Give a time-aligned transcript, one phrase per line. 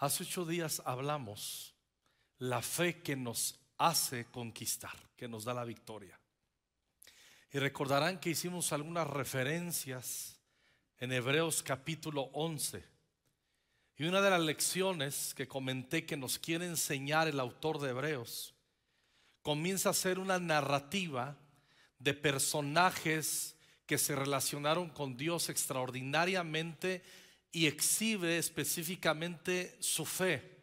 [0.00, 1.74] Hace ocho días hablamos
[2.38, 6.18] la fe que nos hace conquistar, que nos da la victoria.
[7.52, 10.38] Y recordarán que hicimos algunas referencias
[10.96, 12.82] en Hebreos capítulo 11.
[13.98, 18.54] Y una de las lecciones que comenté que nos quiere enseñar el autor de Hebreos
[19.42, 21.36] comienza a ser una narrativa
[21.98, 23.54] de personajes
[23.84, 27.02] que se relacionaron con Dios extraordinariamente
[27.52, 30.58] y exhibe específicamente su fe,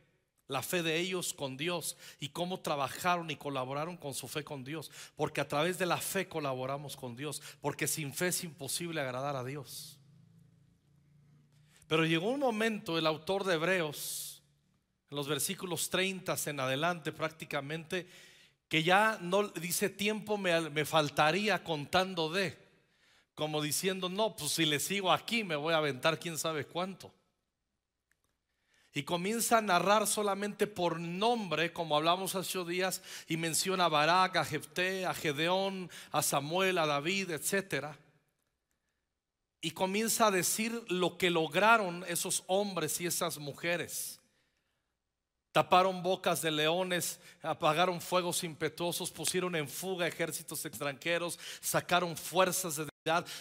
[0.48, 4.64] la fe de ellos con Dios y cómo trabajaron y colaboraron con su fe con
[4.64, 4.90] Dios.
[5.16, 9.36] Porque a través de la fe colaboramos con Dios, porque sin fe es imposible agradar
[9.36, 10.00] a Dios.
[11.88, 14.42] Pero llegó un momento, el autor de Hebreos,
[15.10, 18.08] en los versículos 30 en adelante prácticamente,
[18.68, 22.67] que ya no dice tiempo me, me faltaría contando de
[23.38, 27.14] como diciendo, no, pues si le sigo aquí me voy a aventar quién sabe cuánto.
[28.96, 34.38] Y comienza a narrar solamente por nombre, como hablamos hace días, y menciona a Barak,
[34.38, 37.90] a Jefté, a Gedeón, a Samuel, a David, etc.
[39.62, 44.20] Y comienza a decir lo que lograron esos hombres y esas mujeres.
[45.52, 52.88] Taparon bocas de leones, apagaron fuegos impetuosos, pusieron en fuga ejércitos extranjeros, sacaron fuerzas de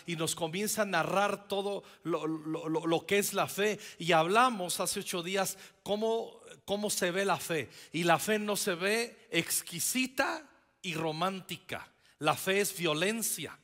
[0.07, 3.79] y nos comienza a narrar todo lo, que es la fe.
[3.99, 7.69] Y hablamos hace ocho días cómo, cómo se ve la fe.
[7.93, 10.49] Y la fe no se ve exquisita
[10.83, 11.89] y romántica.
[12.19, 13.59] La fe es violencia.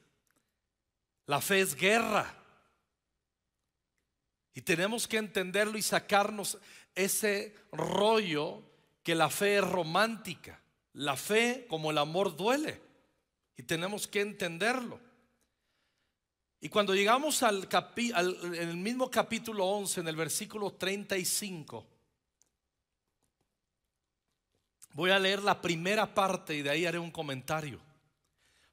[1.26, 2.34] La fe es guerra.
[4.54, 6.58] Y tenemos que entenderlo y sacarnos
[6.94, 8.62] ese rollo
[9.02, 10.60] que la fe es romántica.
[10.94, 12.80] La fe como el amor duele.
[13.56, 15.00] Y tenemos que entenderlo.
[16.64, 17.68] Y cuando llegamos al,
[18.44, 21.84] en el mismo capítulo 11, en el versículo 35,
[24.92, 27.80] voy a leer la primera parte y de ahí haré un comentario.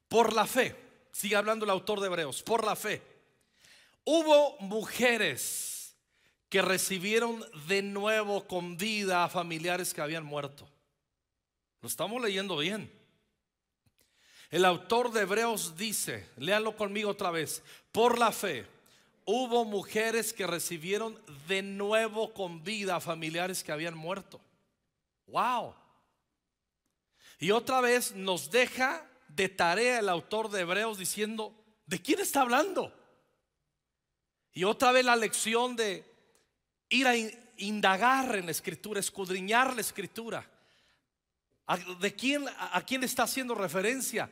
[0.06, 0.76] Por la fe,
[1.10, 3.02] sigue hablando el autor de Hebreos, por la fe,
[4.04, 5.96] hubo mujeres
[6.48, 10.70] que recibieron de nuevo con vida a familiares que habían muerto.
[11.80, 12.99] Lo estamos leyendo bien.
[14.50, 17.62] El autor de Hebreos dice, léalo conmigo otra vez,
[17.92, 18.66] por la fe
[19.24, 21.16] hubo mujeres que recibieron
[21.46, 24.40] de nuevo con vida a familiares que habían muerto.
[25.28, 25.72] Wow.
[27.38, 31.54] Y otra vez nos deja de tarea el autor de Hebreos diciendo,
[31.86, 32.92] ¿de quién está hablando?
[34.52, 36.04] Y otra vez la lección de
[36.88, 37.14] ir a
[37.56, 40.44] indagar en la escritura, escudriñar la escritura.
[42.00, 44.28] ¿De quién, a quién está haciendo referencia?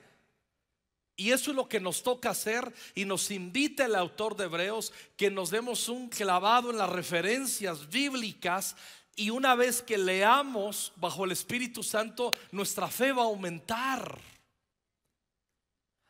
[1.20, 4.92] Y eso es lo que nos toca hacer y nos invita el autor de Hebreos
[5.16, 8.76] que nos demos un clavado en las referencias bíblicas
[9.16, 14.16] y una vez que leamos bajo el Espíritu Santo, nuestra fe va a aumentar.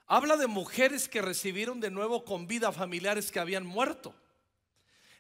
[0.06, 4.14] Habla de mujeres que recibieron de nuevo con vida familiares que habían muerto.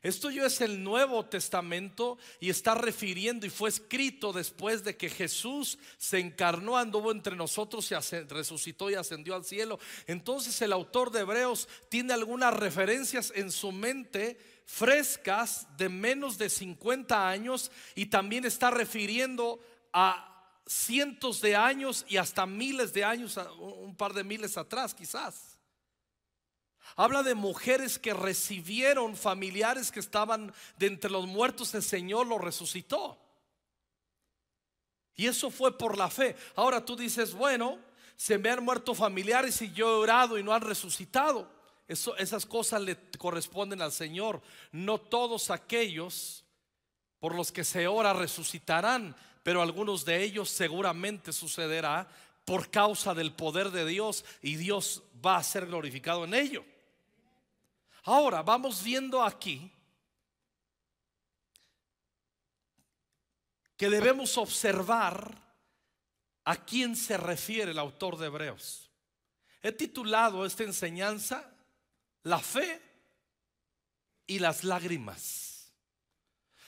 [0.02, 5.10] Esto yo es el Nuevo Testamento y está refiriendo y fue escrito después de que
[5.10, 7.94] Jesús se encarnó, anduvo entre nosotros y
[8.28, 9.80] resucitó y ascendió al cielo.
[10.06, 16.50] Entonces el autor de Hebreos tiene algunas referencias en su mente frescas de menos de
[16.50, 19.58] 50 años y también está refiriendo
[19.92, 20.28] a
[20.66, 25.57] cientos de años y hasta miles de años, un par de miles atrás quizás.
[26.96, 32.40] Habla de mujeres que recibieron familiares que estaban de entre los muertos, el Señor los
[32.40, 33.18] resucitó.
[35.14, 36.36] Y eso fue por la fe.
[36.54, 37.78] Ahora tú dices, bueno,
[38.16, 41.50] se me han muerto familiares y yo he orado y no han resucitado.
[41.88, 44.40] Eso, esas cosas le corresponden al Señor.
[44.70, 46.44] No todos aquellos
[47.18, 52.08] por los que se ora resucitarán, pero algunos de ellos seguramente sucederá
[52.44, 56.64] por causa del poder de Dios y Dios va a ser glorificado en ello.
[58.04, 59.72] Ahora vamos viendo aquí
[63.76, 65.48] que debemos observar
[66.44, 68.90] a quién se refiere el autor de Hebreos.
[69.62, 71.48] He titulado esta enseñanza
[72.22, 72.82] La fe
[74.26, 75.72] y las lágrimas.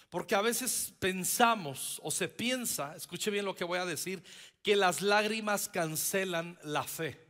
[0.08, 4.22] Porque a veces pensamos o se piensa, escuche bien lo que voy a decir,
[4.62, 7.30] que las lágrimas cancelan la fe.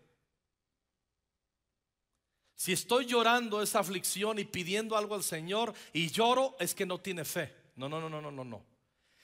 [2.61, 7.01] Si estoy llorando esa aflicción y pidiendo algo al Señor y lloro, es que no
[7.01, 7.51] tiene fe.
[7.75, 8.63] No, no, no, no, no, no, no.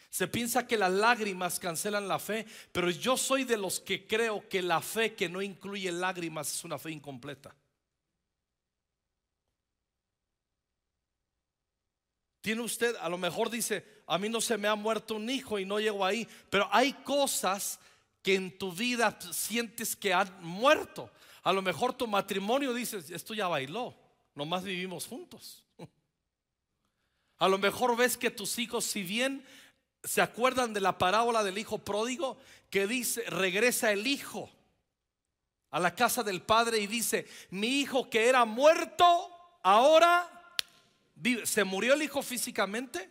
[0.08, 4.48] Se piensa que las lágrimas cancelan la fe, pero yo soy de los que creo
[4.48, 7.54] que la fe que no incluye lágrimas es una fe incompleta.
[12.40, 15.58] Tiene usted, a lo mejor dice, a mí no se me ha muerto un hijo
[15.58, 17.78] y no llego ahí, pero hay cosas
[18.22, 21.12] que en tu vida sientes que han muerto.
[21.46, 23.94] A lo mejor tu matrimonio dices, esto ya bailó,
[24.34, 25.64] nomás vivimos juntos.
[27.38, 29.44] A lo mejor ves que tus hijos, si bien
[30.02, 32.38] se acuerdan de la parábola del hijo pródigo,
[32.70, 34.50] que dice, regresa el hijo
[35.70, 39.04] a la casa del padre y dice, mi hijo que era muerto,
[39.62, 40.36] ahora
[41.44, 43.10] ¿Se murió el hijo físicamente?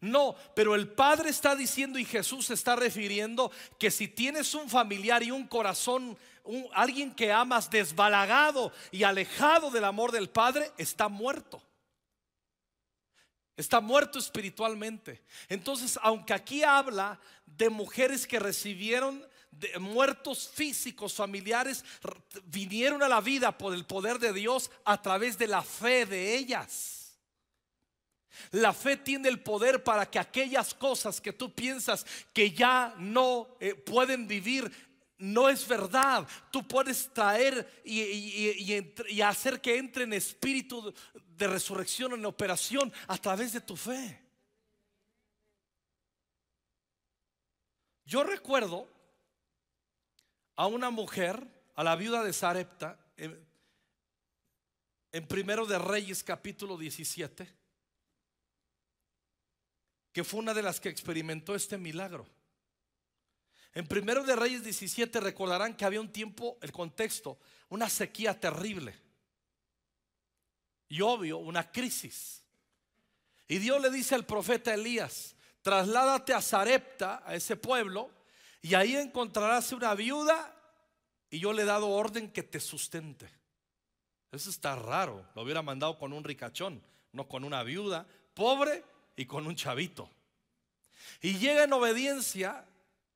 [0.00, 5.22] No, pero el Padre está diciendo y Jesús está refiriendo que si tienes un familiar
[5.22, 6.16] y un corazón,
[6.74, 11.62] alguien que amas desbalagado y alejado del amor del Padre, está muerto.
[13.56, 15.22] Está muerto espiritualmente.
[15.48, 19.24] Entonces, aunque aquí habla de mujeres que recibieron
[19.78, 21.84] muertos físicos, familiares,
[22.44, 26.36] vinieron a la vida por el poder de Dios a través de la fe de
[26.36, 27.18] ellas.
[28.50, 33.56] La fe tiene el poder para que aquellas cosas que tú piensas que ya no
[33.60, 34.72] eh, pueden vivir,
[35.22, 36.26] no es verdad.
[36.50, 43.52] Tú puedes traer y, hacer que entre en espíritu de resurrección en operación a través
[43.52, 44.20] de tu fe.
[48.04, 48.88] Yo recuerdo
[50.56, 51.46] a una mujer,
[51.76, 53.48] a la viuda de Sarepta, en,
[55.12, 57.62] en Primero de Reyes capítulo 17
[60.12, 62.26] que fue una de las que experimentó este milagro.
[63.74, 67.38] En primero de Reyes 17 recordarán que había un tiempo, el contexto,
[67.70, 68.98] una sequía terrible.
[70.88, 72.42] Y obvio, una crisis.
[73.48, 78.10] Y Dios le dice al profeta Elías, trasládate a Zarepta, a ese pueblo,
[78.60, 80.54] y ahí encontrarás una viuda
[81.30, 83.28] y yo le he dado orden que te sustente.
[84.30, 85.26] Eso está raro.
[85.34, 86.82] Lo hubiera mandado con un ricachón,
[87.12, 88.84] no con una viuda pobre
[89.16, 90.08] y con un chavito.
[91.20, 92.64] Y llega en obediencia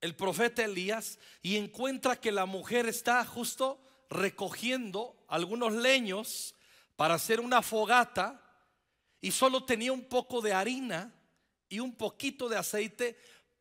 [0.01, 6.55] el profeta Elías y encuentra que la mujer está justo recogiendo algunos leños
[6.97, 8.43] para hacer una fogata
[9.21, 11.13] y solo tenía un poco de harina
[11.69, 13.19] y un poquito de aceite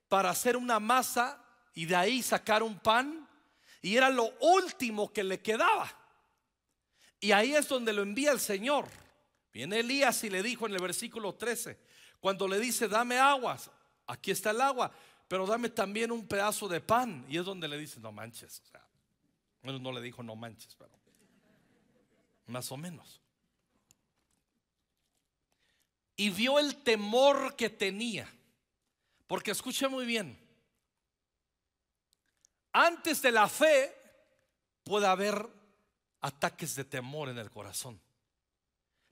[0.08, 1.44] para hacer una masa
[1.74, 3.28] y de ahí sacar un pan
[3.82, 5.92] y era lo último que le quedaba.
[7.20, 8.88] Y ahí es donde lo envía el Señor.
[9.54, 11.80] Viene Elías y le dijo en el versículo 13,
[12.20, 13.72] cuando le dice, dame aguas,
[14.08, 14.92] aquí está el agua,
[15.27, 17.25] pero dame también un pedazo de pan.
[17.30, 18.62] Y es donde le dice, no manches.
[18.62, 18.86] O sea,
[19.63, 20.92] no le dijo no manches, pero
[22.48, 23.22] más o menos.
[26.18, 28.31] Y vio el temor que tenía.
[29.27, 30.39] Porque escuche muy bien.
[32.72, 33.94] Antes de la fe
[34.83, 35.50] puede haber
[36.22, 38.00] ataques de temor en el corazón.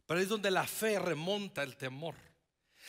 [0.05, 2.15] Pero es donde la fe remonta el temor.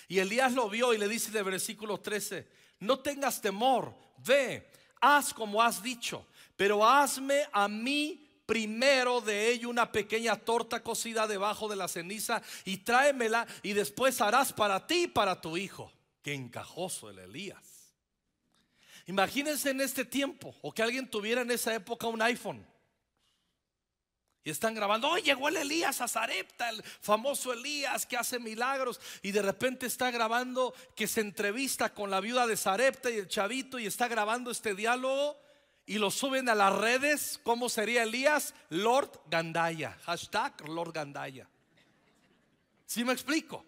[0.09, 2.47] Y Elías lo vio y le dice de versículo 13,
[2.81, 6.27] no tengas temor, ve, haz como has dicho,
[6.57, 12.43] pero hazme a mí primero de ello una pequeña torta cocida debajo de la ceniza
[12.65, 15.91] y tráemela y después harás para ti y para tu hijo.
[16.23, 17.95] Qué encajoso el Elías.
[19.07, 22.67] Imagínense en este tiempo o que alguien tuviera en esa época un iPhone
[24.45, 29.01] y están grabando, oh, llegó el Elías a Zarepta, el famoso Elías que hace milagros.
[29.23, 33.29] Y de repente está grabando que se entrevista con la viuda de Zarepta y el
[33.29, 35.41] chavito y está grabando este diálogo
[35.87, 37.41] y lo suben a las redes.
[37.43, 38.55] ¿Cómo sería Elías?
[38.69, 39.97] Lord Gandaya.
[40.05, 41.49] Hashtag Lord Gandaya.
[42.85, 43.65] ¿Sí me explico?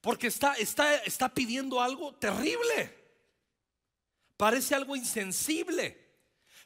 [0.00, 2.96] Porque está, está, está pidiendo algo terrible.
[4.36, 5.98] Parece algo insensible.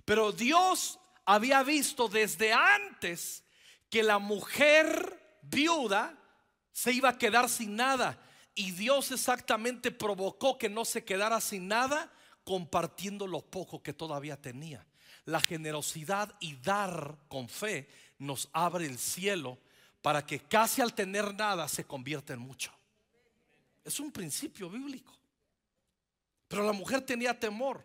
[0.04, 3.45] Pero Dios había visto desde antes
[3.90, 6.16] que la mujer viuda
[6.73, 8.18] se iba a quedar sin nada.
[8.54, 12.11] Y Dios exactamente provocó que no se quedara sin nada
[12.45, 14.87] compartiendo lo poco que todavía tenía.
[15.25, 19.59] La generosidad y dar con fe nos abre el cielo
[20.00, 22.73] para que casi al tener nada se convierta en mucho.
[23.85, 25.12] Es un principio bíblico.
[26.49, 27.85] Pero la mujer tenía temor.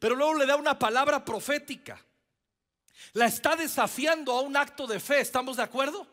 [0.00, 2.04] Pero luego le da una palabra profética.
[3.12, 6.06] La está desafiando a un acto de fe, ¿estamos de acuerdo?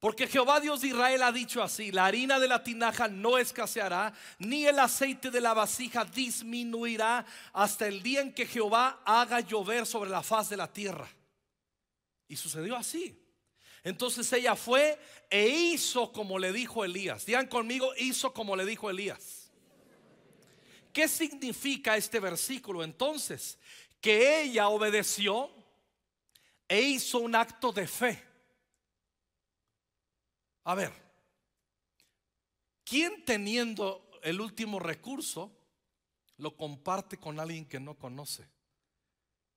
[0.00, 4.12] Porque Jehová Dios de Israel ha dicho así, la harina de la tinaja no escaseará,
[4.38, 9.86] ni el aceite de la vasija disminuirá hasta el día en que Jehová haga llover
[9.86, 11.08] sobre la faz de la tierra.
[12.28, 13.18] Y sucedió así.
[13.82, 17.26] Entonces ella fue e hizo como le dijo Elías.
[17.26, 19.50] Digan conmigo, hizo como le dijo Elías.
[20.92, 23.58] ¿Qué significa este versículo entonces?
[24.00, 25.50] Que ella obedeció
[26.68, 28.24] e hizo un acto de fe.
[30.64, 30.92] A ver,
[32.88, 35.54] ¿Quién teniendo el último recurso
[36.38, 38.48] lo comparte con alguien que no conoce?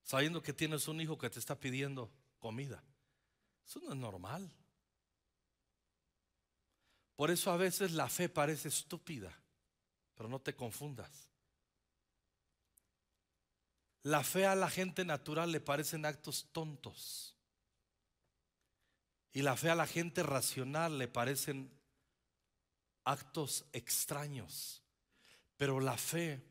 [0.04, 2.84] Sabiendo que tienes un hijo que te está pidiendo comida.
[3.66, 4.52] Eso no es normal.
[7.16, 9.34] Por eso a veces la fe parece estúpida,
[10.14, 11.31] pero no te confundas.
[14.03, 17.36] La fe a la gente natural le parecen actos tontos.
[19.34, 21.72] Y la fe a la gente racional le parecen
[23.03, 24.81] actos extraños.
[25.58, 26.41] Pero la fe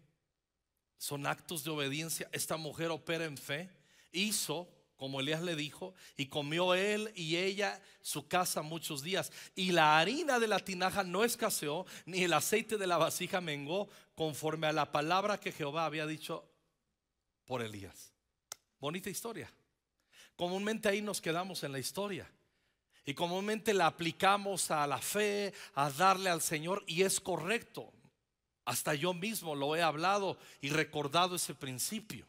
[0.96, 2.28] son actos de obediencia.
[2.32, 3.70] Esta mujer opera en fe.
[4.12, 4.68] Hizo
[5.00, 9.32] como Elías le dijo, y comió él y ella su casa muchos días.
[9.54, 13.88] Y la harina de la tinaja no escaseó, ni el aceite de la vasija mengó,
[14.14, 16.46] conforme a la palabra que Jehová había dicho
[17.44, 18.12] por Elías.
[18.78, 19.50] Bonita historia.
[20.36, 22.30] Comúnmente ahí nos quedamos en la historia.
[23.04, 27.92] Y comúnmente la aplicamos a la fe, a darle al Señor, y es correcto.
[28.64, 32.26] Hasta yo mismo lo he hablado y recordado ese principio.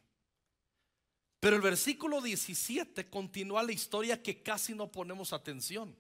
[1.40, 5.96] Pero el versículo 17 continúa la historia que casi no ponemos atención.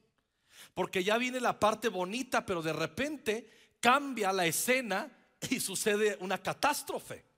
[0.73, 3.49] Porque ya viene la parte bonita, pero de repente
[3.79, 5.11] cambia la escena
[5.49, 7.30] y sucede una catástrofe.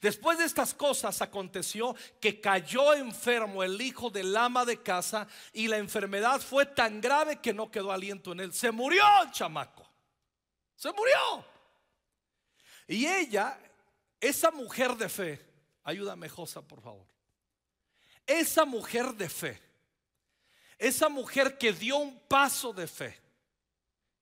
[0.00, 5.68] Después de estas cosas aconteció que cayó enfermo el hijo del ama de casa y
[5.68, 8.52] la enfermedad fue tan grave que no quedó aliento en él.
[8.52, 9.88] Se murió el chamaco.
[10.76, 11.44] Se murió.
[12.86, 13.58] Y ella,
[14.20, 15.46] esa mujer de fe,
[15.84, 17.06] ayúdame Josa por favor.
[18.26, 19.60] Esa mujer de fe,
[20.78, 23.18] esa mujer que dio un paso de fe,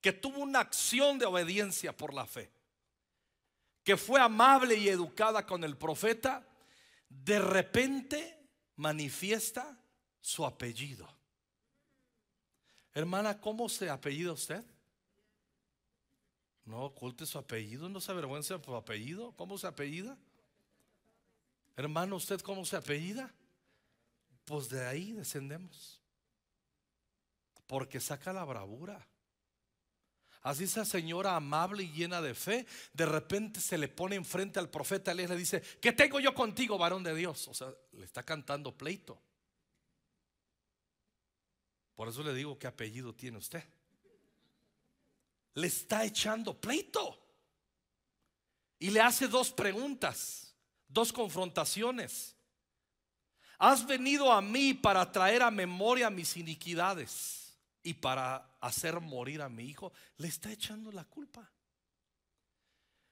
[0.01, 2.49] que tuvo una acción de obediencia por la fe
[3.83, 6.45] que fue amable y educada con el profeta,
[7.09, 8.39] de repente
[8.75, 9.77] manifiesta
[10.21, 11.07] su apellido.
[12.93, 14.63] Hermana, ¿cómo se apellida usted?
[16.65, 19.31] No oculte su apellido, no se avergüenza de su apellido.
[19.31, 20.17] ¿Cómo se apellida?
[21.75, 23.33] Hermano, ¿usted cómo se apellida?
[24.45, 25.99] Pues de ahí descendemos.
[27.65, 29.07] Porque saca la bravura.
[30.41, 34.69] Así esa señora amable y llena de fe, de repente se le pone enfrente al
[34.69, 37.47] profeta y le dice, ¿qué tengo yo contigo, varón de Dios?
[37.49, 39.21] O sea, le está cantando pleito.
[41.95, 43.63] Por eso le digo, ¿qué apellido tiene usted?
[45.55, 47.19] Le está echando pleito.
[48.79, 50.55] Y le hace dos preguntas,
[50.87, 52.33] dos confrontaciones.
[53.57, 59.49] Has venido a mí para traer a memoria mis iniquidades y para hacer morir a
[59.49, 61.51] mi hijo, le está echando la culpa.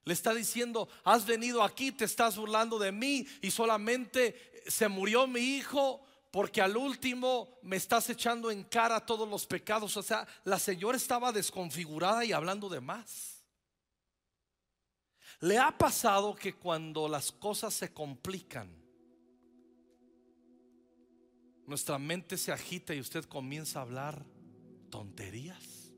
[0.03, 5.27] Le está diciendo, has venido aquí, te estás burlando de mí y solamente se murió
[5.27, 6.01] mi hijo
[6.31, 9.97] porque al último me estás echando en cara todos los pecados.
[9.97, 13.43] O sea, la señora estaba desconfigurada y hablando de más.
[15.41, 18.73] ¿Le ha pasado que cuando las cosas se complican,
[21.65, 24.25] nuestra mente se agita y usted comienza a hablar
[24.89, 25.91] tonterías.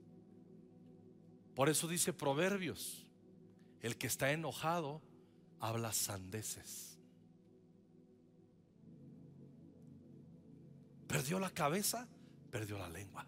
[1.55, 3.05] Por eso dice Proverbios,
[3.81, 5.01] el que está enojado
[5.59, 6.97] habla sandeces.
[11.07, 12.07] Perdió la cabeza,
[12.51, 13.25] perdió la lengua.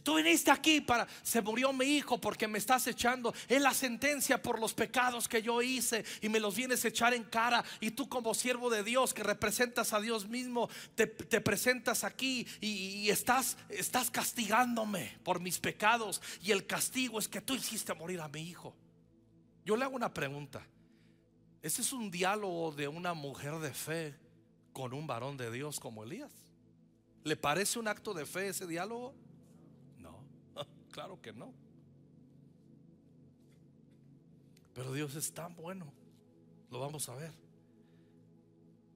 [0.00, 4.42] Tú viniste aquí para, se murió mi hijo porque me estás echando, es la sentencia
[4.42, 7.64] por los pecados que yo hice y me los vienes a echar en cara.
[7.80, 13.08] Y tú como siervo de Dios que representas a Dios mismo, te, presentas aquí y,
[13.10, 16.20] estás, estás castigándome por mis pecados.
[16.42, 18.74] Y el castigo es que tú hiciste morir a mi hijo.
[19.64, 20.66] Yo le hago una pregunta.
[21.62, 24.14] Ese es un diálogo de una mujer de fe
[24.72, 26.32] con un varón de Dios como Elías.
[27.22, 29.14] ¿Le parece un acto de fe ese diálogo?
[30.94, 31.52] Claro que no.
[34.74, 35.92] Pero Dios es tan bueno.
[36.70, 37.32] Lo vamos a ver.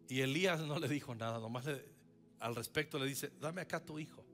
[0.09, 1.65] Y Elías no le dijo nada, nomás
[2.39, 4.25] al respecto le dice, dame acá tu hijo.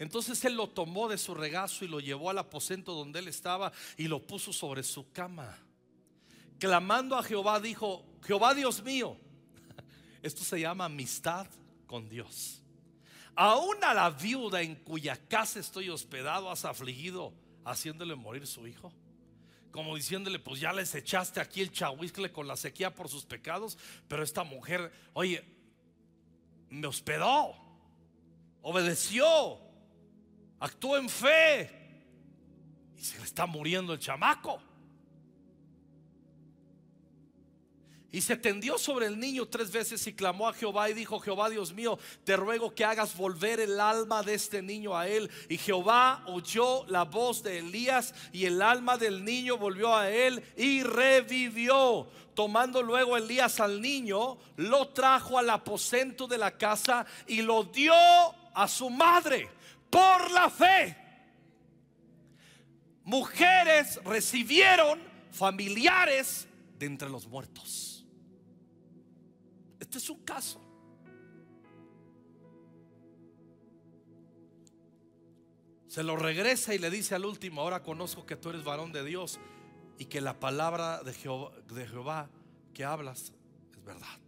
[0.00, 3.70] Entonces él lo tomó de su regazo y lo llevó al aposento donde él estaba
[3.96, 5.56] y lo puso sobre su cama.
[6.58, 9.16] Clamando a Jehová dijo, Jehová Dios mío,
[10.20, 11.46] esto se llama amistad
[11.86, 12.63] con Dios.
[13.36, 17.32] Aún a la viuda en cuya casa estoy hospedado has afligido
[17.64, 18.92] haciéndole morir su hijo.
[19.72, 23.76] Como diciéndole, pues ya les echaste aquí el chahuiscle con la sequía por sus pecados,
[24.06, 25.44] pero esta mujer, oye,
[26.70, 27.56] me hospedó,
[28.62, 29.58] obedeció,
[30.60, 32.04] actuó en fe
[32.96, 34.62] y se le está muriendo el chamaco.
[38.14, 41.50] Y se tendió sobre el niño tres veces y clamó a Jehová y dijo, Jehová
[41.50, 45.28] Dios mío, te ruego que hagas volver el alma de este niño a él.
[45.48, 50.44] Y Jehová oyó la voz de Elías y el alma del niño volvió a él
[50.56, 52.06] y revivió.
[52.36, 57.94] Tomando luego Elías al niño, lo trajo al aposento de la casa y lo dio
[58.54, 59.48] a su madre
[59.90, 60.96] por la fe.
[63.02, 65.00] Mujeres recibieron
[65.32, 66.46] familiares
[66.78, 68.03] de entre los muertos.
[69.94, 70.60] Este es un caso.
[75.86, 79.04] Se lo regresa y le dice al último, ahora conozco que tú eres varón de
[79.04, 79.38] Dios
[79.96, 82.28] y que la palabra de Jehová,
[82.72, 83.32] que hablas
[83.72, 84.18] es verdad.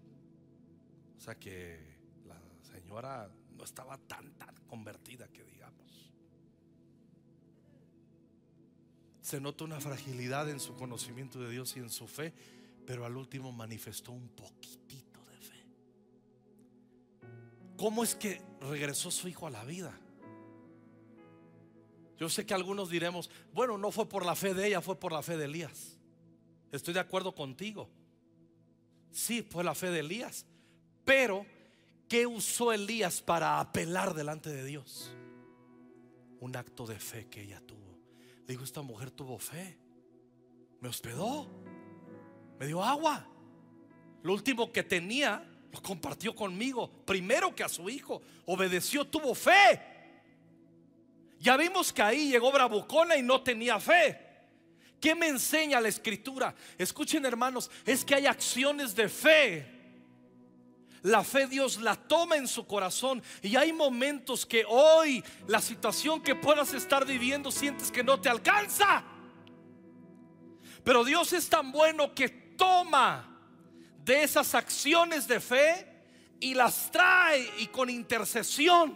[1.17, 6.13] O sea que la señora no estaba tan, tan convertida que digamos.
[9.21, 12.33] Se nota una fragilidad en su conocimiento de Dios y en su fe,
[12.87, 15.06] pero al último manifestó un poquitito
[17.77, 19.99] ¿Cómo es que regresó su hijo a la vida?
[22.19, 25.13] Yo sé que algunos diremos, bueno, no fue por la fe de ella, fue por
[25.13, 25.99] la fe de Elías.
[26.73, 27.91] Estoy de acuerdo contigo.
[29.11, 30.47] Sí, fue la fe de Elías.
[31.05, 31.45] Pero,
[32.09, 35.13] ¿qué usó Elías para apelar delante de Dios?
[36.41, 37.99] Un acto de fe que ella tuvo.
[38.47, 39.79] Digo, esta mujer tuvo fe.
[40.81, 41.49] Me hospedó.
[42.59, 43.29] Me dio agua.
[44.23, 45.47] Lo último que tenía
[45.83, 48.23] compartió conmigo, primero que a su hijo.
[48.47, 49.81] Obedeció, tuvo fe.
[51.39, 54.21] Ya vimos que ahí llegó Bravucona y no tenía fe.
[55.01, 56.55] ¿Qué me enseña la escritura?
[56.79, 59.77] Escuchen hermanos, es que hay acciones de fe.
[61.03, 66.21] La fe Dios la toma en su corazón y hay momentos que hoy la situación
[66.21, 69.05] que puedas estar viviendo sientes que no te alcanza.
[70.83, 73.36] Pero Dios es tan bueno que toma
[74.07, 75.85] de esas acciones de fe
[76.39, 78.95] y las trae y con intercesión,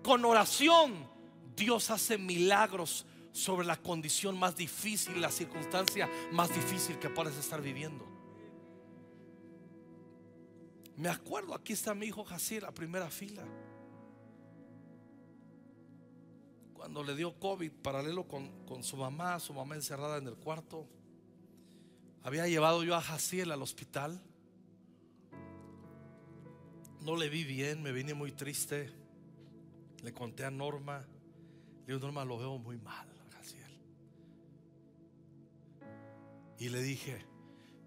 [0.00, 1.10] con oración,
[1.56, 7.60] Dios hace milagros sobre la condición más difícil, la circunstancia más difícil que puedes estar
[7.60, 8.06] viviendo.
[10.96, 13.42] Me acuerdo, aquí está mi hijo Jacir, la primera fila.
[16.74, 20.86] Cuando le dio COVID, paralelo con, con su mamá, su mamá encerrada en el cuarto.
[22.24, 24.20] Había llevado yo a Jaciel al hospital.
[27.00, 28.92] No le vi bien, me vine muy triste.
[30.02, 31.04] Le conté a Norma.
[31.80, 33.76] Le digo, Norma, lo veo muy mal, Jaciel.
[36.58, 37.24] Y le dije,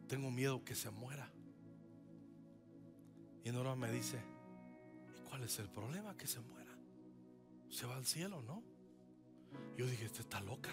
[0.08, 1.32] tengo miedo que se muera.
[3.46, 4.20] Y Norma me dice,
[5.18, 6.18] ¿y cuál es el problema?
[6.18, 6.76] Que se muera.
[7.70, 8.64] Se va al cielo, ¿no?
[9.78, 10.72] Yo dije, usted está loca.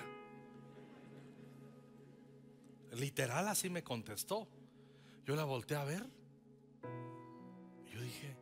[2.92, 4.48] Literal así me contestó.
[5.24, 6.06] Yo la volteé a ver.
[7.90, 8.36] Yo dije,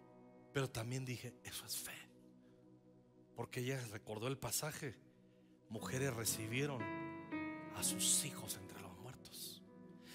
[0.52, 1.96] pero también dije, eso es fe.
[3.36, 4.96] Porque ella recordó el pasaje.
[5.68, 6.82] Mujeres recibieron
[7.76, 9.62] a sus hijos entre los muertos.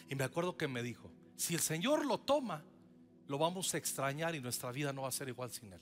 [0.09, 2.63] Y me acuerdo que me dijo, si el Señor lo toma,
[3.27, 5.81] lo vamos a extrañar y nuestra vida no va a ser igual sin Él.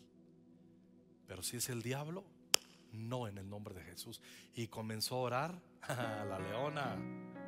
[1.27, 2.23] Pero si es el diablo,
[2.91, 4.21] no en el nombre de Jesús.
[4.55, 7.42] Y comenzó a orar a la leona.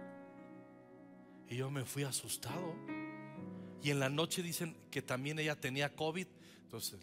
[1.49, 2.75] Y yo me fui asustado.
[3.81, 6.27] Y en la noche dicen que también ella tenía COVID.
[6.63, 6.99] Entonces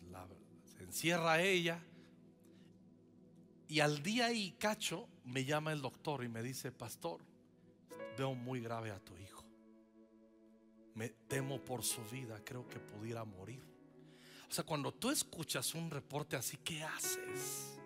[0.76, 1.80] se encierra ella.
[3.68, 7.20] Y al día y cacho me llama el doctor y me dice, pastor,
[8.18, 9.44] veo muy grave a tu hijo.
[10.94, 13.62] Me temo por su vida, creo que pudiera morir.
[14.50, 17.78] O sea, cuando tú escuchas un reporte así, ¿qué haces?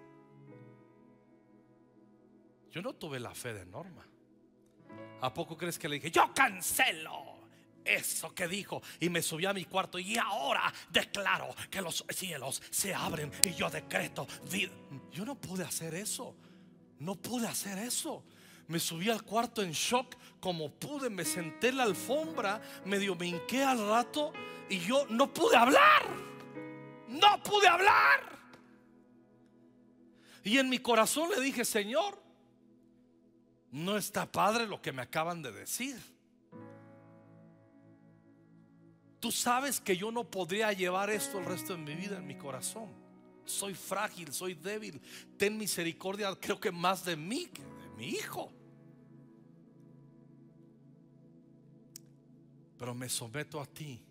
[2.73, 4.05] Yo no tuve la fe de Norma.
[5.21, 7.37] ¿A poco crees que le dije, yo cancelo
[7.85, 8.83] eso que dijo?
[9.01, 13.55] Y me subí a mi cuarto y ahora declaro que los cielos se abren y
[13.55, 14.27] yo decreto.
[15.13, 16.35] Yo no pude hacer eso.
[16.99, 18.25] No pude hacer eso.
[18.69, 23.29] Me subí al cuarto en shock como pude, me senté en la alfombra, medio me
[23.29, 24.33] hinqué al rato
[24.69, 26.03] y yo no pude hablar.
[27.09, 28.37] No pude hablar.
[30.43, 32.21] Y en mi corazón le dije, Señor,
[33.77, 36.01] no está padre lo que me acaban de decir.
[39.21, 42.37] Tú sabes que yo no podría llevar esto el resto de mi vida en mi
[42.37, 42.89] corazón.
[43.45, 44.99] Soy frágil, soy débil.
[45.37, 48.51] Ten misericordia, creo que más de mí que de mi hijo.
[52.79, 54.03] Pero me someto a ti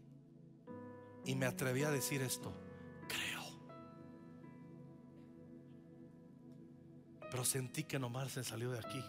[1.26, 2.54] y me atreví a decir esto.
[3.08, 3.44] Creo.
[7.32, 9.04] Pero sentí que nomás se salió de aquí.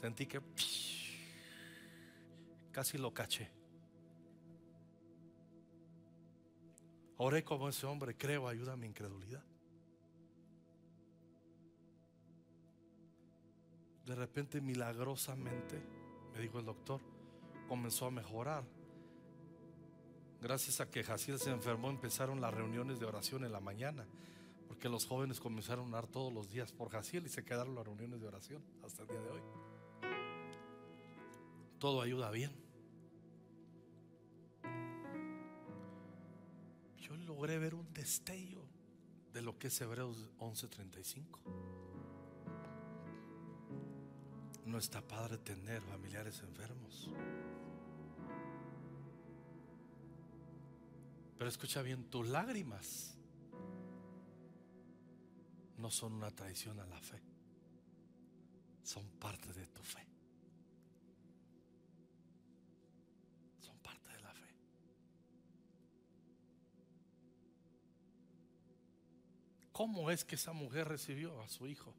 [0.00, 0.40] Sentí que
[2.72, 3.50] casi lo caché.
[7.18, 9.44] Oré como ese hombre, creo, ayuda a mi incredulidad.
[14.06, 15.82] De repente, milagrosamente,
[16.32, 17.02] me dijo el doctor,
[17.68, 18.64] comenzó a mejorar.
[20.40, 24.06] Gracias a que Jaciel se enfermó, empezaron las reuniones de oración en la mañana,
[24.66, 27.84] porque los jóvenes comenzaron a orar todos los días por Jaciel y se quedaron las
[27.84, 29.69] reuniones de oración hasta el día de hoy.
[31.80, 32.52] Todo ayuda bien.
[36.98, 38.62] Yo logré ver un destello
[39.32, 41.40] de lo que es Hebreos 11:35.
[44.66, 47.10] No está padre tener familiares enfermos.
[51.38, 53.16] Pero escucha bien, tus lágrimas
[55.78, 57.22] no son una traición a la fe,
[58.82, 60.09] son parte de tu fe.
[69.80, 71.94] ¿Cómo es que esa mujer recibió a su hijo?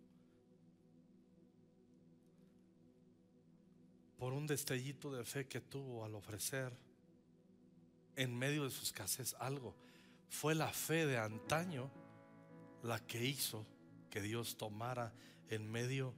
[4.19, 6.77] Por un destellito de fe que tuvo al ofrecer
[8.15, 9.75] en medio de su escasez algo.
[10.29, 11.89] Fue la fe de antaño
[12.83, 13.65] la que hizo
[14.11, 15.11] que Dios tomara
[15.49, 16.13] en medio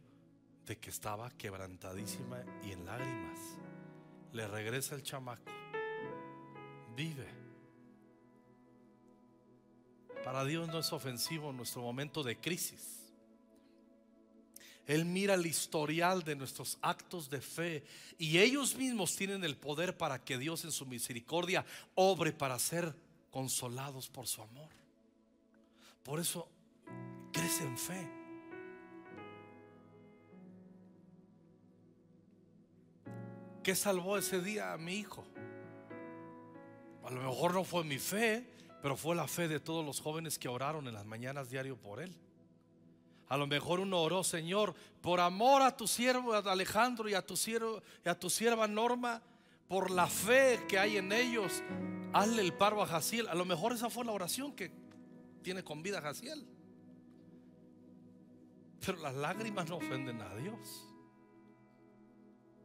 [0.65, 3.39] de que estaba quebrantadísima y en lágrimas.
[4.33, 5.49] Le regresa el chamaco.
[6.93, 7.42] Vive.
[10.23, 13.03] Para Dios no es ofensivo nuestro momento de crisis.
[14.85, 17.83] Él mira el historial de nuestros actos de fe
[18.17, 22.93] y ellos mismos tienen el poder para que Dios en su misericordia obre para ser
[23.31, 24.69] consolados por su amor.
[26.03, 26.49] Por eso
[27.31, 28.09] crece en fe.
[33.63, 35.25] ¿Qué salvó ese día a mi hijo?
[37.05, 38.45] A lo mejor no fue mi fe,
[38.83, 42.01] pero fue la fe de todos los jóvenes que oraron en las mañanas diario por
[42.01, 42.13] él.
[43.29, 47.37] A lo mejor uno oró, Señor, por amor a tu siervo Alejandro y a tu
[47.37, 49.21] siervo y a tu sierva Norma,
[49.69, 51.63] por la fe que hay en ellos,
[52.11, 53.29] hazle el paro a Jaciel.
[53.29, 54.69] A lo mejor esa fue la oración que
[55.41, 56.45] tiene con vida Jaciel.
[58.85, 60.89] Pero las lágrimas no ofenden a Dios.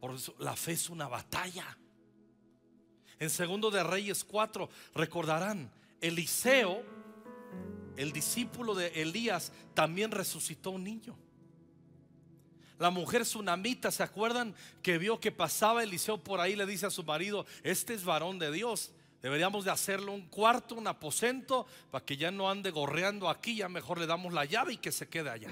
[0.01, 1.77] Por eso la fe es una batalla.
[3.19, 6.83] En segundo de Reyes 4 recordarán, Eliseo
[7.99, 11.17] el discípulo de Elías, también resucitó un niño.
[12.77, 16.55] La mujer tsunamita, ¿se acuerdan que vio que pasaba Eliseo por ahí?
[16.55, 18.93] Le dice a su marido, este es varón de Dios.
[19.21, 23.67] Deberíamos de hacerle un cuarto, un aposento, para que ya no ande gorreando aquí, ya
[23.67, 25.49] mejor le damos la llave y que se quede allá.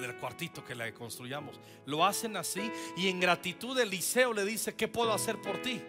[0.00, 1.60] Del cuartito que le construyamos.
[1.84, 5.82] Lo hacen así y en gratitud Eliseo le dice, ¿qué puedo hacer por ti?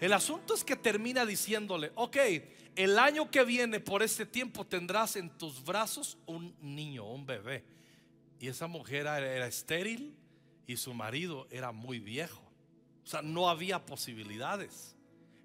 [0.00, 2.16] El asunto es que termina diciéndole, ok,
[2.76, 7.64] el año que viene por este tiempo tendrás en tus brazos un niño, un bebé.
[8.38, 10.14] Y esa mujer era, estéril
[10.66, 12.42] y su marido era muy viejo.
[13.04, 14.94] O sea, no había posibilidades.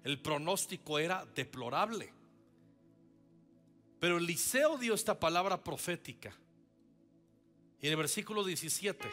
[0.04, 2.12] El pronóstico era deplorable.
[3.98, 6.36] Pero Eliseo dio esta palabra profética.
[7.80, 9.08] Y en el versículo 17,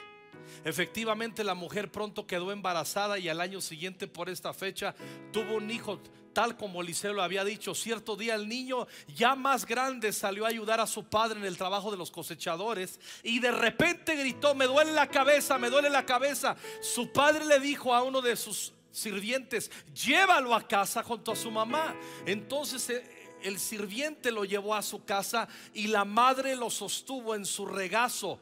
[0.64, 4.96] efectivamente la mujer pronto quedó embarazada y al año siguiente por esta fecha
[5.32, 6.00] tuvo un hijo
[6.34, 10.50] tal como Eliseo lo había dicho, cierto día el niño ya más grande salió a
[10.50, 14.66] ayudar a su padre en el trabajo de los cosechadores y de repente gritó, me
[14.66, 16.56] duele la cabeza, me duele la cabeza.
[16.82, 21.52] Su padre le dijo a uno de sus sirvientes, llévalo a casa junto a su
[21.52, 21.96] mamá.
[22.26, 23.04] Entonces eh,
[23.44, 28.40] el sirviente lo llevó a su casa y la madre lo sostuvo en su regazo.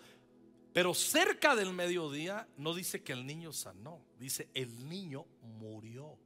[0.78, 6.20] Pero cerca del mediodía no dice que el niño sanó, dice el niño murió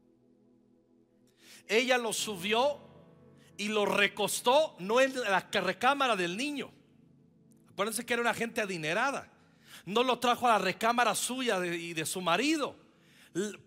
[1.69, 2.81] ella lo subió
[3.55, 6.69] y lo recostó, no en la recámara del niño.
[7.69, 9.31] Acuérdense que era una gente adinerada.
[9.85, 12.75] No lo trajo a la recámara suya y de su marido.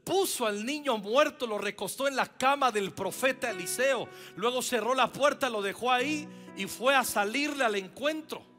[0.04, 4.06] Puso al niño muerto, lo recostó en la cama del profeta Eliseo.
[4.36, 8.53] Luego cerró la puerta, lo dejó ahí y fue a salirle al encuentro.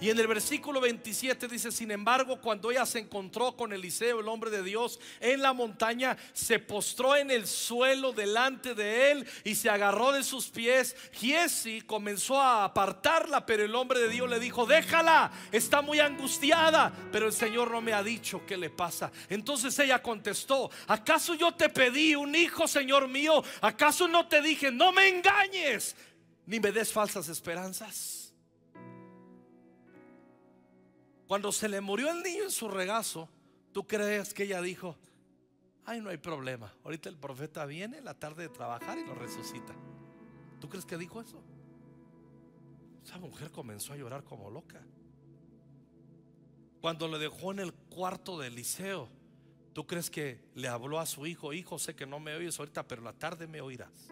[0.00, 4.28] Y en el versículo 27 dice, sin embargo, cuando ella se encontró con Eliseo, el
[4.28, 9.56] hombre de Dios, en la montaña, se postró en el suelo delante de él y
[9.56, 10.94] se agarró de sus pies.
[11.12, 16.92] Giesi comenzó a apartarla, pero el hombre de Dios le dijo, déjala, está muy angustiada,
[17.10, 19.10] pero el Señor no me ha dicho qué le pasa.
[19.28, 23.42] Entonces ella contestó, ¿acaso yo te pedí un hijo, Señor mío?
[23.60, 25.96] ¿Acaso no te dije, no me engañes,
[26.46, 28.27] ni me des falsas esperanzas?
[31.28, 33.28] Cuando se le murió el niño en su regazo,
[33.72, 34.96] ¿tú crees que ella dijo,
[35.84, 36.72] ay, no hay problema?
[36.84, 39.74] Ahorita el profeta viene la tarde de trabajar y lo resucita.
[40.58, 41.38] ¿Tú crees que dijo eso?
[43.04, 44.80] Esa mujer comenzó a llorar como loca.
[46.80, 49.10] Cuando le dejó en el cuarto de Eliseo,
[49.74, 51.52] ¿tú crees que le habló a su hijo?
[51.52, 54.08] Hijo, sé que no me oyes ahorita, pero la tarde me oirás.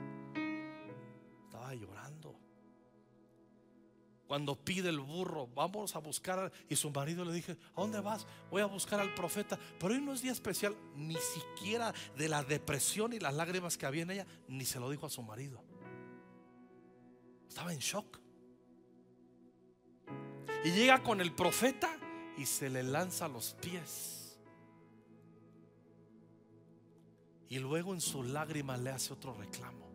[4.27, 6.53] Cuando pide el burro, vamos a buscar.
[6.69, 8.27] Y su marido le dije, ¿a dónde vas?
[8.51, 9.59] Voy a buscar al profeta.
[9.79, 13.87] Pero hoy no es día especial, ni siquiera de la depresión y las lágrimas que
[13.87, 15.63] había en ella, ni se lo dijo a su marido.
[17.49, 18.21] Estaba en shock.
[20.65, 21.97] Y llega con el profeta
[22.37, 24.39] y se le lanza a los pies.
[27.49, 29.86] Y luego en su lágrima le hace otro reclamo.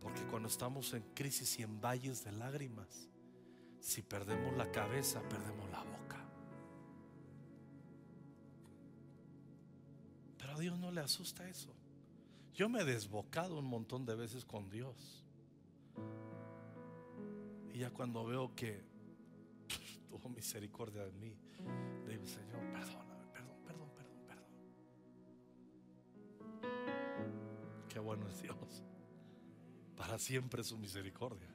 [0.00, 3.08] Porque cuando estamos en crisis y en valles de lágrimas,
[3.80, 6.16] si perdemos la cabeza, perdemos la boca.
[10.38, 11.74] Pero a Dios no le asusta eso.
[12.54, 15.24] Yo me he desbocado un montón de veces con Dios.
[17.72, 18.82] Y ya cuando veo que
[20.08, 21.36] tuvo misericordia de mí,
[22.08, 24.44] digo, Señor, perdóname, perdón, perdón, perdón, perdón.
[27.88, 28.84] Qué bueno es Dios.
[30.00, 31.46] Para siempre su misericordia.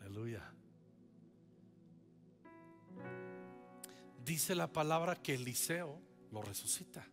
[0.00, 0.50] Aleluya.
[4.24, 6.00] Dice la palabra que Eliseo
[6.32, 7.06] lo resucita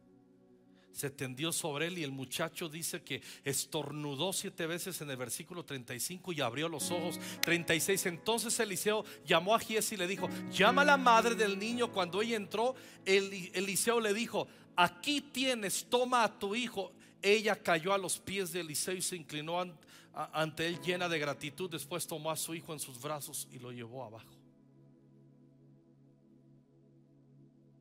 [0.95, 5.65] se tendió sobre él y el muchacho dice que estornudó siete veces en el versículo
[5.65, 7.19] 35 y abrió los ojos.
[7.41, 8.06] 36.
[8.06, 11.91] Entonces Eliseo llamó a Gies y le dijo, llama a la madre del niño.
[11.91, 14.47] Cuando ella entró, Eliseo le dijo,
[14.78, 16.93] aquí tienes, toma a tu hijo.
[17.27, 19.59] Ella cayó a los pies de Eliseo y se inclinó
[20.13, 21.71] ante él llena de gratitud.
[21.71, 24.29] Después tomó a su hijo en sus brazos y lo llevó abajo.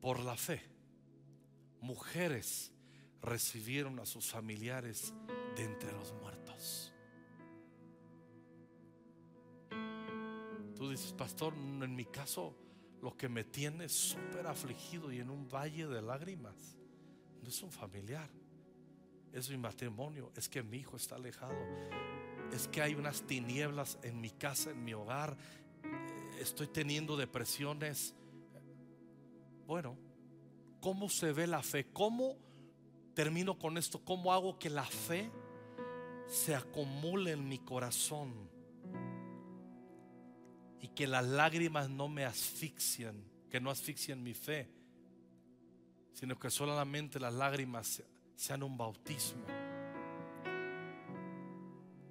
[0.01, 0.63] Por la fe,
[1.79, 2.71] mujeres
[3.21, 5.13] recibieron a sus familiares
[5.55, 6.91] de entre los muertos.
[10.75, 12.57] Tú dices, pastor, en mi caso
[12.99, 16.55] lo que me tiene súper afligido y en un valle de lágrimas
[17.43, 18.27] no es un familiar,
[19.35, 21.55] es mi matrimonio, es que mi hijo está alejado,
[22.53, 25.37] es que hay unas tinieblas en mi casa, en mi hogar,
[26.39, 28.15] estoy teniendo depresiones.
[29.67, 29.97] Bueno,
[30.79, 31.85] ¿cómo se ve la fe?
[31.91, 32.37] ¿Cómo
[33.15, 34.03] termino con esto.
[34.03, 35.31] ¿Cómo hago que la fe
[36.27, 38.33] se acumule en mi corazón?
[40.81, 44.69] Y que las lágrimas no me asfixien, que no asfixien mi fe,
[46.13, 48.03] sino que solamente las lágrimas
[48.35, 49.45] sean un bautismo.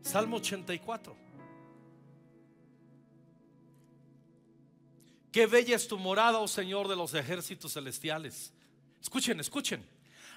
[0.02, 1.16] Salmo 84.
[5.32, 8.52] Qué bella es tu morada, oh Señor de los ejércitos celestiales.
[9.00, 9.94] Escuchen, escuchen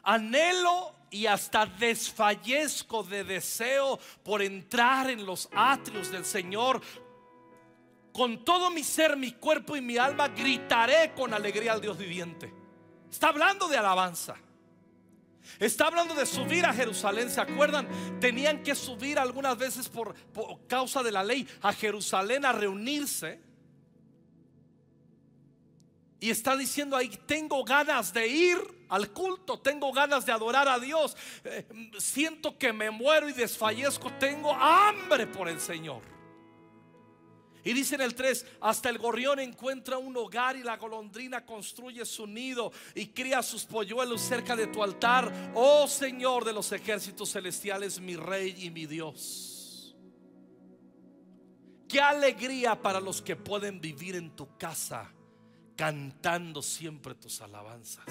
[0.08, 6.82] anhelo y hasta desfallezco de deseo por entrar en los atrios del Señor.
[8.14, 12.54] Con todo mi ser, mi cuerpo y mi alma gritaré con alegría al Dios viviente.
[13.12, 14.36] Está hablando de alabanza.
[15.60, 17.30] Está hablando de subir a Jerusalén.
[17.30, 17.88] ¿Se acuerdan?
[18.20, 23.40] Tenían que subir algunas veces por, por, causa de la ley a Jerusalén a reunirse.
[26.20, 28.58] Y está diciendo ahí, tengo ganas de ir
[28.90, 31.68] al culto, tengo ganas de adorar a Dios, eh,
[32.00, 36.17] siento que me muero y desfallezco, tengo hambre por el Señor.
[37.68, 42.06] Y dice en el 3, hasta el gorrión encuentra un hogar y la golondrina construye
[42.06, 47.34] su nido y cría sus polluelos cerca de tu altar, oh Señor de los ejércitos
[47.34, 49.98] celestiales, mi rey y mi Dios.
[51.90, 55.12] Qué alegría para los que pueden vivir en tu casa
[55.76, 58.06] cantando siempre tus alabanzas.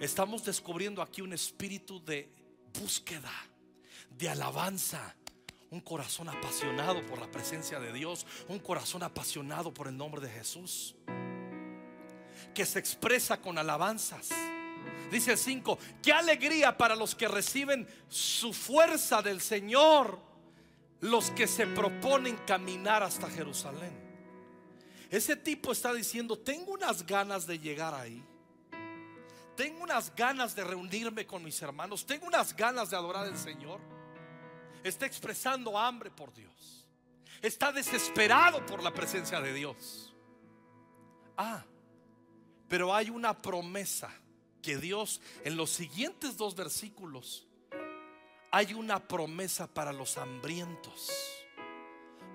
[0.00, 2.34] Estamos descubriendo aquí un espíritu de
[2.80, 3.30] búsqueda,
[4.10, 5.14] de alabanza.
[5.72, 8.26] Un corazón apasionado por la presencia de Dios.
[8.48, 10.94] Un corazón apasionado por el nombre de Jesús.
[12.54, 14.28] Que se expresa con alabanzas.
[15.10, 20.18] Dice el 5, qué alegría para los que reciben su fuerza del Señor,
[21.00, 23.92] los que se proponen caminar hasta Jerusalén.
[25.10, 28.22] Ese tipo está diciendo, tengo unas ganas de llegar ahí.
[29.56, 32.04] Tengo unas ganas de reunirme con mis hermanos.
[32.04, 33.91] Tengo unas ganas de adorar al Señor.
[34.82, 36.88] Está expresando hambre por Dios.
[37.40, 40.14] Está desesperado por la presencia de Dios.
[41.36, 41.64] Ah,
[42.68, 44.10] pero hay una promesa
[44.60, 47.46] que Dios en los siguientes dos versículos
[48.50, 51.10] hay una promesa para los hambrientos,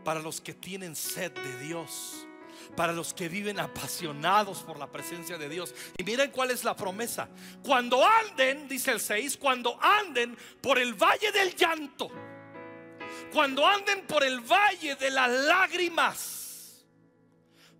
[0.03, 2.27] para los que tienen sed de Dios
[2.75, 5.73] para los que viven apasionados por la presencia de Dios.
[5.97, 7.29] Y miren cuál es la promesa.
[7.63, 12.09] Cuando anden, dice el 6, cuando anden por el valle del llanto,
[13.31, 16.85] Cuando anden por el valle de las lágrimas.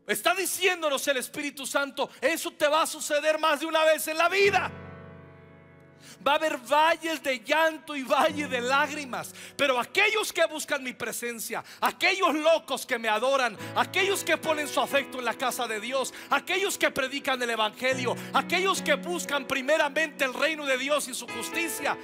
[0.06, 4.18] Está diciéndonos el Espíritu Santo, eso te va a suceder más de una vez en
[4.18, 4.72] la vida.
[6.26, 9.34] Va a haber valles de llanto y valles de lágrimas.
[9.56, 14.80] Pero aquellos que buscan mi presencia, aquellos locos que me adoran, aquellos que ponen su
[14.80, 20.26] afecto en la casa de Dios, aquellos que predican el Evangelio, aquellos que buscan primeramente
[20.26, 21.98] el reino de Dios y su justicia,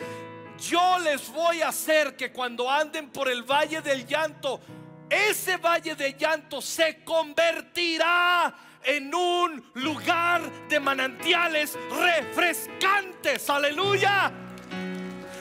[0.69, 4.61] yo les voy a hacer que cuando anden por el valle del llanto,
[5.09, 13.49] ese valle de llanto se convertirá en un lugar de manantiales refrescantes.
[13.49, 14.31] Aleluya.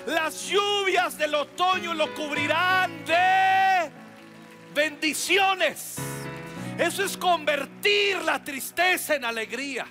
[0.07, 3.91] Las lluvias del otoño lo cubrirán de
[4.75, 5.97] bendiciones.
[6.77, 9.87] Eso es convertir la tristeza en alegría.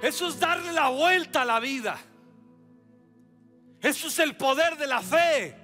[0.00, 1.98] Eso es darle la vuelta a la vida.
[3.82, 5.61] Eso es el poder de la fe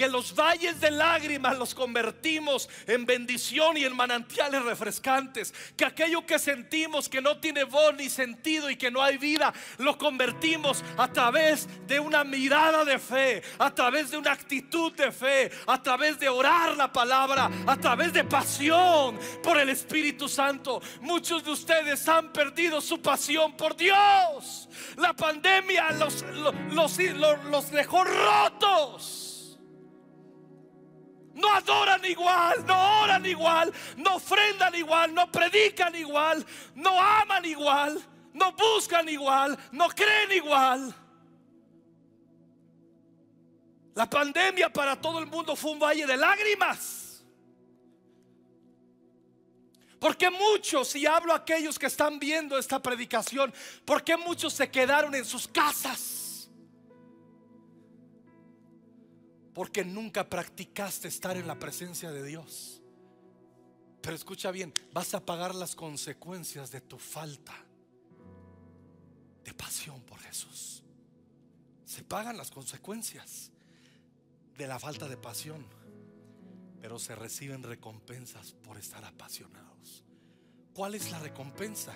[0.00, 5.52] que los valles de lágrimas los convertimos en bendición y en manantiales refrescantes.
[5.76, 9.52] Que aquello que sentimos que no tiene voz ni sentido y que no hay vida,
[9.76, 15.12] lo convertimos a través de una mirada de fe, a través de una actitud de
[15.12, 20.80] fe, a través de orar la palabra, a través de pasión por el Espíritu Santo.
[21.02, 24.66] Muchos de ustedes han perdido su pasión por Dios.
[24.96, 29.29] La pandemia los, los, los, los dejó rotos.
[31.40, 37.98] No adoran igual, no oran igual, no ofrendan igual, no predican igual, no aman igual,
[38.34, 40.94] no buscan igual, no creen igual.
[43.94, 47.24] La pandemia para todo el mundo fue un valle de lágrimas.
[49.98, 53.52] Porque muchos, y hablo a aquellos que están viendo esta predicación,
[53.84, 56.19] porque muchos se quedaron en sus casas?
[59.60, 62.80] Porque nunca practicaste estar en la presencia de Dios.
[64.00, 67.52] Pero escucha bien, vas a pagar las consecuencias de tu falta
[69.44, 70.82] de pasión por Jesús.
[71.84, 73.52] Se pagan las consecuencias
[74.56, 75.66] de la falta de pasión,
[76.80, 80.04] pero se reciben recompensas por estar apasionados.
[80.72, 81.94] ¿Cuál es la recompensa?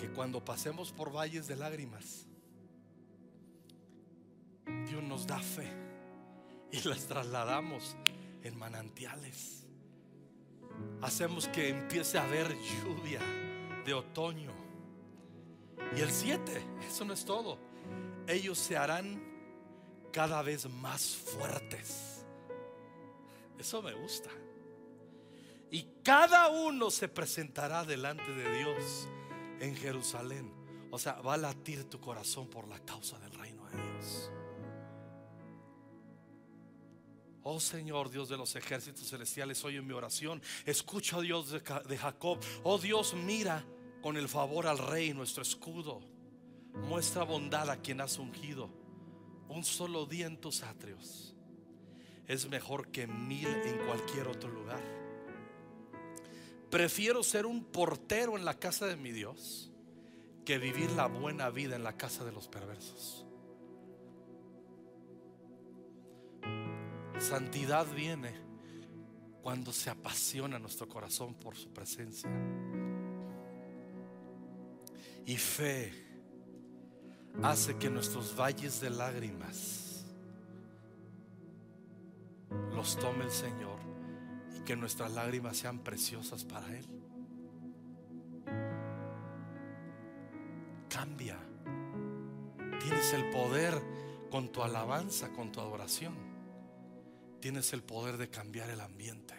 [0.00, 2.24] Que cuando pasemos por valles de lágrimas,
[4.88, 5.85] Dios nos da fe
[6.72, 7.96] y las trasladamos
[8.42, 9.66] en manantiales.
[11.02, 13.20] Hacemos que empiece a haber lluvia
[13.84, 14.52] de otoño.
[15.96, 17.58] Y el 7, eso no es todo.
[18.26, 19.22] Ellos se harán
[20.12, 22.24] cada vez más fuertes.
[23.58, 24.30] Eso me gusta.
[25.70, 29.08] Y cada uno se presentará delante de Dios
[29.60, 30.52] en Jerusalén.
[30.90, 34.30] O sea, va a latir tu corazón por la causa del reino de Dios.
[37.48, 40.42] Oh Señor, Dios de los ejércitos celestiales, oye mi oración.
[40.64, 42.40] Escucha, Dios de Jacob.
[42.64, 43.64] Oh Dios, mira
[44.02, 46.00] con el favor al rey, nuestro escudo.
[46.72, 48.68] Muestra bondad a quien has ungido.
[49.48, 51.36] Un solo día en tus atrios
[52.26, 54.82] es mejor que mil en cualquier otro lugar.
[56.68, 59.70] Prefiero ser un portero en la casa de mi Dios
[60.44, 63.25] que vivir la buena vida en la casa de los perversos.
[67.18, 68.34] Santidad viene
[69.42, 72.28] cuando se apasiona nuestro corazón por su presencia.
[75.24, 75.92] Y fe
[77.42, 80.04] hace que nuestros valles de lágrimas
[82.74, 83.78] los tome el Señor
[84.56, 86.86] y que nuestras lágrimas sean preciosas para Él.
[90.88, 91.38] Cambia.
[92.80, 93.74] Tienes el poder
[94.30, 96.35] con tu alabanza, con tu adoración
[97.40, 99.34] tienes el poder de cambiar el ambiente.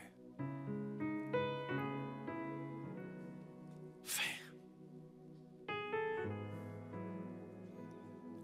[4.04, 4.42] Fe.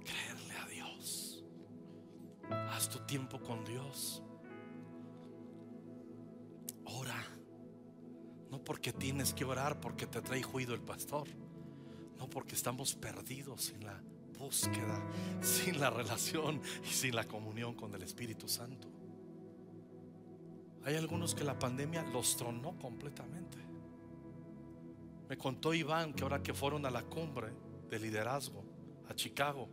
[0.04, 1.44] Creerle a Dios.
[2.50, 4.22] Haz tu tiempo con Dios.
[6.86, 7.24] Ora.
[8.50, 11.28] No porque tienes que orar porque te trae juido el pastor.
[12.20, 14.00] No porque estamos perdidos sin la
[14.38, 15.02] búsqueda,
[15.42, 18.93] sin la relación y sin la comunión con el Espíritu Santo.
[20.86, 23.58] Hay algunos que la pandemia los tronó completamente.
[25.30, 27.54] Me contó Iván que ahora que fueron a la cumbre
[27.90, 28.64] de liderazgo
[29.08, 29.70] a Chicago,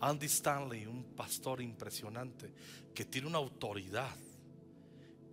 [0.00, 2.52] Andy Stanley, un pastor impresionante
[2.94, 4.16] que tiene una autoridad,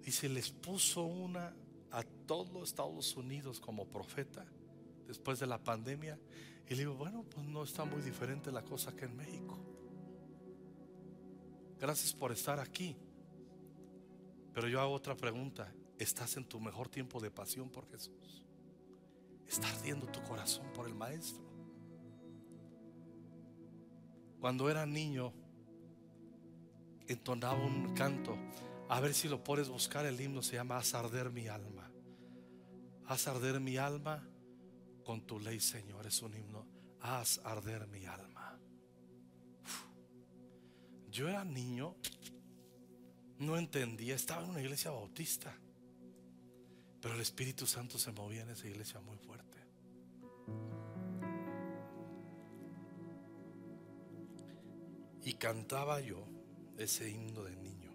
[0.04, 1.54] dice, les puso una
[1.92, 4.46] a todo Estados Unidos como profeta
[5.08, 6.20] después de la pandemia.
[6.68, 9.58] Y le digo, bueno, pues no está muy diferente la cosa que en México.
[11.80, 12.98] Gracias por estar aquí.
[14.56, 15.70] Pero yo hago otra pregunta.
[16.00, 18.46] ¿Estás en tu mejor tiempo de pasión por Jesús?
[19.46, 21.44] ¿Está ardiendo tu corazón por el Maestro?
[24.40, 25.34] Cuando era niño,
[27.08, 28.38] entonaba un canto.
[28.88, 30.06] A ver si lo puedes buscar.
[30.06, 31.92] El himno se llama Haz arder mi alma.
[33.08, 34.26] Haz arder mi alma
[35.04, 36.08] con tu ley, Señor.
[36.08, 36.66] Es un himno.
[37.02, 38.58] Haz arder mi alma.
[41.10, 41.96] Yo era niño,
[43.40, 44.16] no entendía.
[44.16, 45.54] Estaba en una iglesia bautista.
[47.02, 49.58] Pero el Espíritu Santo se movía en esa iglesia muy fuerte.
[55.24, 56.26] Y cantaba yo
[56.78, 57.92] ese himno de niño.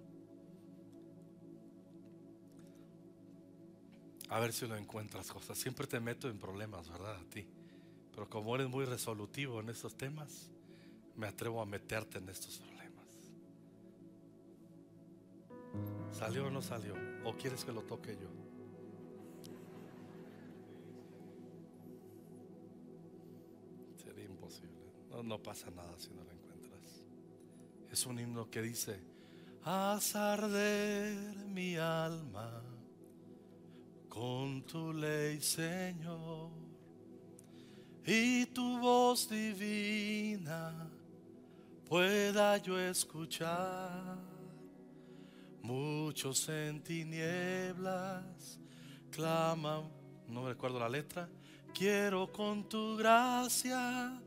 [4.29, 5.59] A ver si lo encuentras cosas.
[5.59, 7.17] Siempre te meto en problemas, ¿verdad?
[7.17, 7.47] A ti.
[8.13, 10.51] Pero como eres muy resolutivo en estos temas,
[11.17, 12.70] me atrevo a meterte en estos problemas.
[16.11, 16.95] ¿Salió o no salió?
[17.25, 18.29] ¿O quieres que lo toque yo?
[23.97, 24.71] Sería imposible.
[25.25, 27.03] No, pasa nada si no lo encuentras.
[27.91, 29.01] Es un himno que dice,
[29.65, 32.63] haz arder mi alma
[34.09, 36.51] con tu ley, Señor,
[38.05, 40.91] y tu voz divina
[41.89, 44.30] pueda yo escuchar.
[45.63, 48.59] Muchos en tinieblas
[49.11, 49.91] claman,
[50.29, 51.29] no recuerdo la letra,
[51.75, 54.21] quiero con tu gracia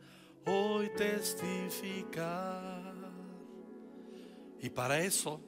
[0.46, 2.94] hoy testificar.
[4.60, 5.42] Y para eso,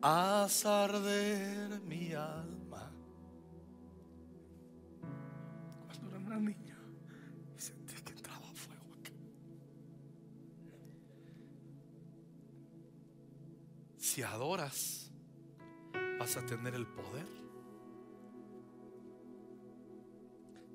[0.00, 2.90] haz arder mi alma.
[5.86, 6.76] Cuando era una niña,
[7.56, 9.12] sentí que entraba fuego acá.
[13.96, 15.01] Si adoras,
[16.22, 17.26] vas a tener el poder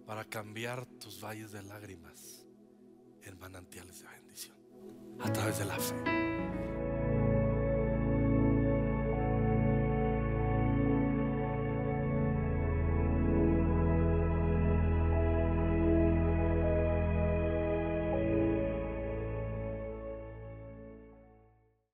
[0.05, 2.45] para cambiar tus valles de lágrimas
[3.21, 4.57] en manantiales de bendición
[5.21, 6.66] a través de la fe.